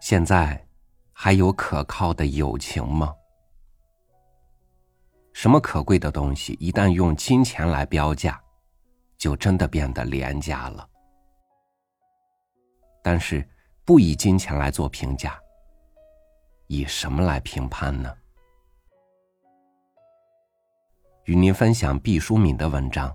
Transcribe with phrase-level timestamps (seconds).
[0.00, 0.64] 现在
[1.12, 3.14] 还有可靠的友情吗？
[5.32, 8.40] 什么可贵的东西，一旦用金钱来标价，
[9.18, 10.88] 就真的变得廉价了。
[13.02, 13.46] 但是，
[13.84, 15.38] 不以金钱来做评价，
[16.68, 18.16] 以什么来评判呢？
[21.24, 23.10] 与您分享毕淑敏的文章《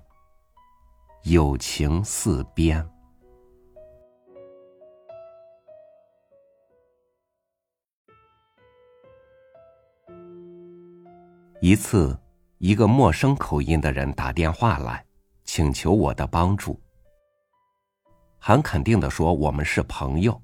[1.24, 2.84] 友情似鞭》。
[11.64, 12.18] 一次，
[12.58, 15.06] 一个陌生口音的人打电话来，
[15.44, 16.82] 请求我的帮助。
[18.40, 20.42] 很肯定的说，我们是朋友，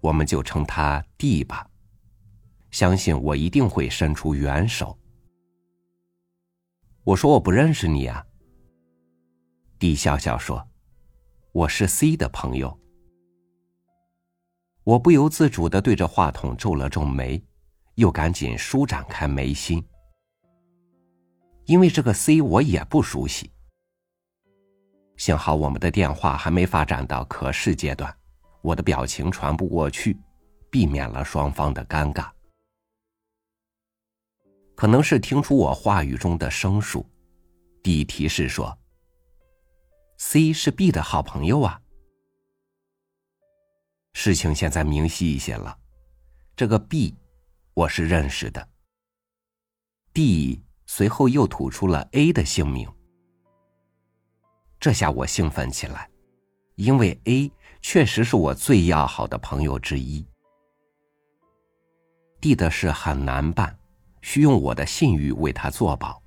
[0.00, 1.68] 我们就称他弟吧。
[2.70, 4.96] 相信我一定会伸出援手。
[7.02, 8.24] 我说我不认识你啊。
[9.80, 10.64] 弟笑笑说
[11.50, 12.78] ：“我是 C 的朋友。”
[14.84, 17.42] 我不由自主的对着话筒皱了皱眉。
[17.98, 19.84] 又赶紧舒展开眉心，
[21.64, 23.50] 因为这个 C 我也不熟悉。
[25.16, 28.16] 幸好我们的电话还没发展到可视阶段，
[28.62, 30.16] 我的表情传不过去，
[30.70, 32.30] 避免了双方的尴尬。
[34.76, 37.04] 可能是听出我话语中的生疏
[37.82, 38.78] ，D 提示说
[40.18, 41.80] ：“C 是 B 的好朋友啊。”
[44.14, 45.76] 事情现在明晰一些了，
[46.54, 47.18] 这个 B。
[47.78, 48.68] 我是认识的。
[50.12, 52.92] D 随后又吐出了 A 的姓名，
[54.80, 56.10] 这下我兴奋起来，
[56.74, 60.26] 因为 A 确实是我最要好的朋友之一。
[62.40, 63.78] D 的事很难办，
[64.22, 66.20] 需用我的信誉为他作保。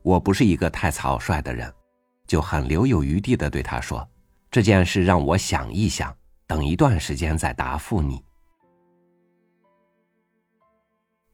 [0.00, 1.70] 我不是一个太草率的人，
[2.26, 4.08] 就很留有余地的对他说
[4.50, 8.24] ：“这件事让我想一想，等一段时间再答复你。”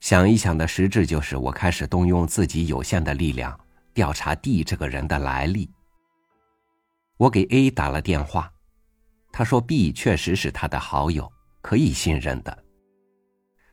[0.06, 3.58] 想一想的实质就是，我开始动用自己有限的力量
[3.92, 5.68] 调查 D 这个人的来历。
[7.16, 8.48] 我给 A 打了电话，
[9.32, 11.28] 他说 B 确实是他的好友，
[11.60, 12.64] 可以信任的。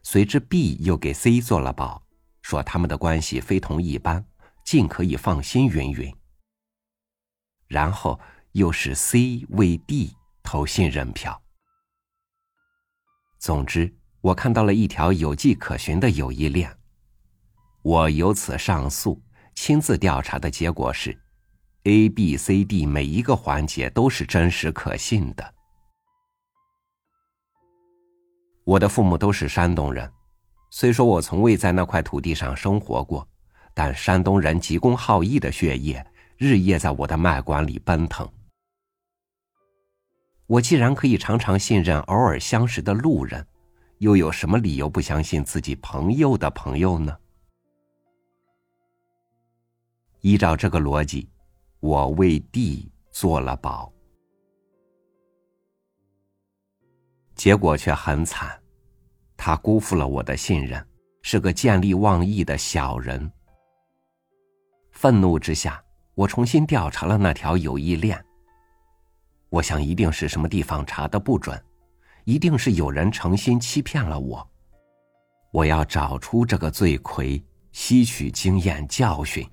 [0.01, 2.01] 随之 B 又给 C 做了保，
[2.41, 4.25] 说他们的关系非同一般，
[4.65, 6.11] 尽可以放心云云。
[7.67, 8.19] 然后
[8.53, 11.39] 又是 C 为 D 投信任票。
[13.37, 13.95] 总之。
[14.23, 16.73] 我看到了一条有迹可循的友谊链，
[17.81, 19.21] 我由此上诉，
[19.53, 21.13] 亲自调查的结果是
[21.83, 25.53] ，A、B、C、D 每一个环节都是真实可信的。
[28.63, 30.09] 我的父母都是山东人，
[30.69, 33.27] 虽说我从未在那块土地上生活过，
[33.73, 36.01] 但山东人急公好义的血液
[36.37, 38.25] 日夜在我的脉管里奔腾。
[40.47, 43.45] 我既然可以常常信任偶尔相识的路人。
[44.03, 47.17] 又有什么理由不相信自己朋友的朋友呢？
[50.19, 51.29] 依照这个逻辑，
[51.79, 53.89] 我为地做了保，
[57.33, 58.61] 结果却很惨，
[59.37, 60.85] 他辜负了我的信任，
[61.21, 63.31] 是个见利忘义的小人。
[64.91, 65.81] 愤怒之下，
[66.13, 68.21] 我重新调查了那条友谊链。
[69.47, 71.57] 我想，一定是什么地方查的不准。
[72.25, 74.47] 一定是有人诚心欺骗了我，
[75.51, 79.45] 我要找出这个罪魁，吸取经验教训。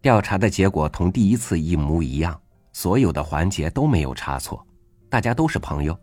[0.00, 2.40] 调查的结果同第一次一模一样，
[2.72, 4.66] 所有的环节都没有差错，
[5.10, 5.98] 大家都是朋友，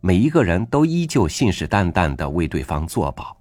[0.00, 3.34] 每一个人都依旧信誓旦旦的为对方作保，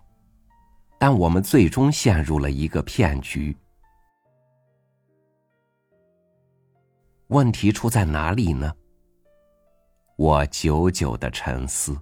[0.97, 3.53] 但我们最终陷入了一个骗局。
[7.27, 8.73] 问题出在哪里呢？
[10.17, 11.95] 我久久的沉思。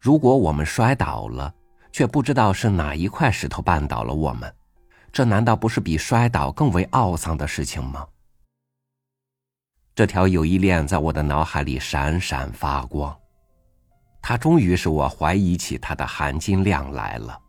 [0.00, 1.54] 如果我们摔倒了，
[1.92, 4.52] 却不知道是哪一块石头绊倒了我们，
[5.12, 8.04] 这难道不是比摔倒更为懊丧的事情吗？
[9.94, 13.16] 这条友谊链在我的脑海里闪闪发光，
[14.20, 17.40] 它终于使我怀疑起它的含金量来了。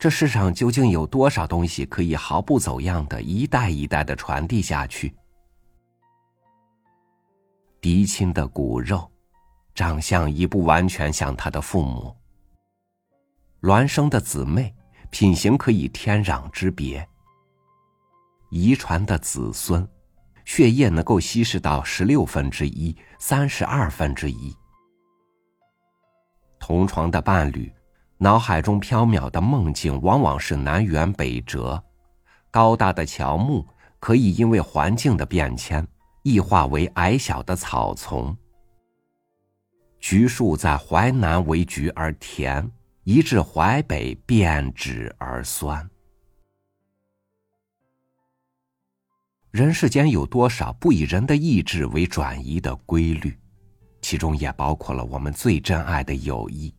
[0.00, 5.14] 这世上究竟有多少东西可以毫不走样的一代一代的传递下去？
[7.80, 9.10] 嫡亲的骨肉，
[9.74, 12.14] 长相已不完全像他的父母。
[13.62, 14.74] 孪生的姊妹，
[15.10, 17.06] 品行可以天壤之别。
[18.50, 19.86] 遗传的子孙，
[20.44, 24.54] 血液能够稀释到十六分之一、三十二分之一。
[26.58, 27.72] 同床的伴侣，
[28.18, 31.82] 脑海中缥缈的梦境往往是南辕北辙，
[32.50, 33.66] 高大的乔木
[33.98, 35.86] 可以因为环境的变迁，
[36.22, 38.36] 异化为矮小的草丛。
[39.98, 42.70] 橘树在淮南为橘而甜，
[43.04, 45.88] 移至淮北变质而酸。
[49.50, 53.36] 人世间有多少不以人的意志为转移的规律？
[54.00, 56.74] 其中也包括了我们最珍爱的友谊。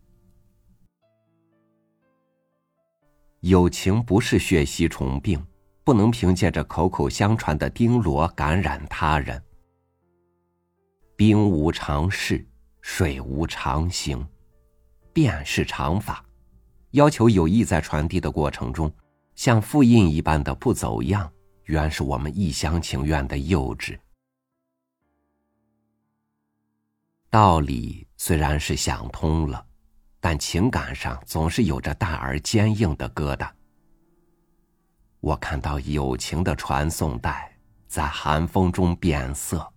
[3.41, 5.45] 友情不是血吸虫病，
[5.83, 9.41] 不能凭借着口口相传的钉螺感染他人。
[11.15, 12.47] 兵无常势，
[12.81, 14.27] 水无常形，
[15.13, 16.23] 变是常法。
[16.91, 18.91] 要求有意在传递的过程中，
[19.35, 21.31] 像复印一般的不走样。
[21.65, 23.97] 原是我们一厢情愿的幼稚。
[27.29, 29.65] 道理虽然是想通了，
[30.19, 33.49] 但情感上总是有着大而坚硬的疙瘩。
[35.21, 37.55] 我看到友情的传送带
[37.87, 39.71] 在寒风中变色，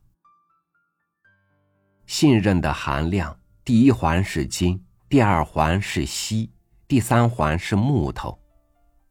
[2.07, 6.51] 信任的含量，第一环是金，第二环是锡，
[6.89, 8.39] 第三环是木头，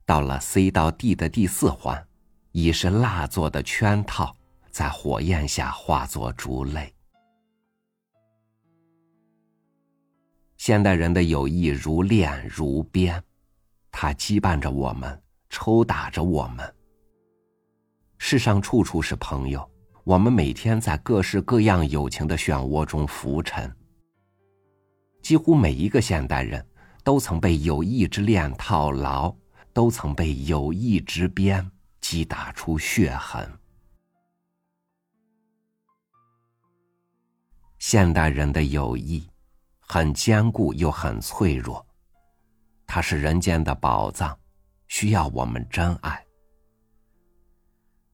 [0.06, 2.06] 到了 C 到 D 的第四环。
[2.56, 4.36] 已是蜡做的圈套，
[4.70, 6.94] 在火焰下化作烛泪。
[10.58, 13.24] 现代人的友谊如链如鞭，
[13.90, 15.23] 它羁绊着我们，
[15.54, 16.76] 抽打着我们。
[18.18, 19.70] 世上处处是朋友，
[20.04, 23.72] 我们每天在各式各样友情的漩涡中浮沉。
[25.22, 26.66] 几乎每一个现代人
[27.04, 29.32] 都曾被友谊之链套牢，
[29.72, 31.70] 都曾被友谊之鞭。
[32.02, 33.50] 击打出血痕。
[37.80, 39.26] 现代人的友谊，
[39.80, 41.86] 很坚固又很脆弱，
[42.86, 44.38] 它是人间的宝藏，
[44.94, 46.24] 需要我们真爱。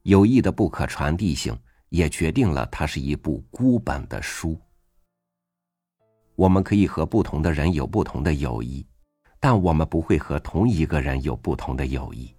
[0.03, 1.53] 友谊的不可传递性，
[1.89, 4.57] 也决定了它是一部孤本的书。
[6.35, 8.87] 我们可以和不同的人有不同的友谊，
[9.41, 12.33] 但我们不会和同一个人有不同的友谊。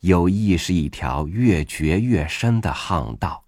[0.00, 3.40] 友谊是一条越掘越深的巷道，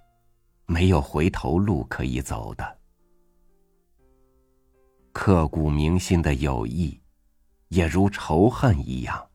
[0.66, 2.78] 没有回头路可以走的。
[5.12, 7.00] 刻骨铭心的友谊，
[7.68, 9.28] 也如仇恨一样，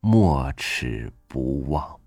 [0.00, 1.98] 没齿不忘。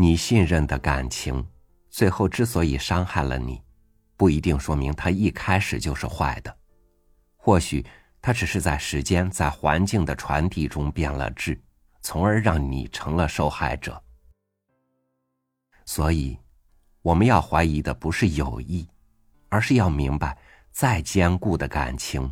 [0.00, 1.44] 你信任的感情，
[1.90, 3.60] 最后之所以伤害了你，
[4.16, 6.56] 不一定说明他一开始就是坏的，
[7.36, 7.84] 或许
[8.20, 11.58] 它只是在时间、在环境的传递中变了质，
[12.00, 14.02] 从而让你成了受害者。
[15.84, 16.38] 所以，
[17.00, 18.86] 我们要怀疑的不是友谊，
[19.48, 20.36] 而是要明白，
[20.70, 22.30] 再坚固的感情，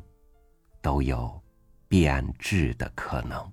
[0.82, 1.42] 都有
[1.88, 3.52] 变质的可能。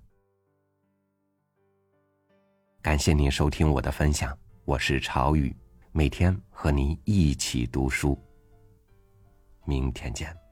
[2.82, 5.56] 感谢您收听我的分享，我是朝雨，
[5.94, 8.22] 每天和您一起读书。
[9.64, 10.43] 明天见。